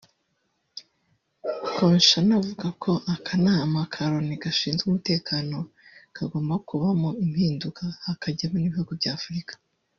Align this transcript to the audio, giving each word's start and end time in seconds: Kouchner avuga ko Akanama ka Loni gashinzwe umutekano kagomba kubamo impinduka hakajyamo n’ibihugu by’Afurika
Kouchner 1.75 2.35
avuga 2.39 2.67
ko 2.83 2.91
Akanama 3.13 3.79
ka 3.93 4.03
Loni 4.11 4.35
gashinzwe 4.43 4.83
umutekano 4.87 5.57
kagomba 6.15 6.55
kubamo 6.67 7.09
impinduka 7.25 7.83
hakajyamo 8.05 8.57
n’ibihugu 8.59 8.91
by’Afurika 8.99 9.53